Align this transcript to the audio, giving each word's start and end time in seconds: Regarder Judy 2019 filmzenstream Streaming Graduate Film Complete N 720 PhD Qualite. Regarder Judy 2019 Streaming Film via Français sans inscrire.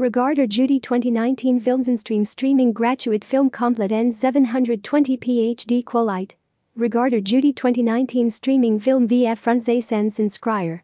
Regarder 0.00 0.46
Judy 0.46 0.80
2019 0.80 1.60
filmzenstream 1.60 2.26
Streaming 2.26 2.72
Graduate 2.72 3.22
Film 3.22 3.50
Complete 3.50 3.92
N 3.92 4.10
720 4.10 5.18
PhD 5.18 5.84
Qualite. 5.84 6.36
Regarder 6.74 7.20
Judy 7.20 7.52
2019 7.52 8.30
Streaming 8.30 8.80
Film 8.80 9.06
via 9.06 9.36
Français 9.36 9.82
sans 9.82 10.18
inscrire. 10.18 10.80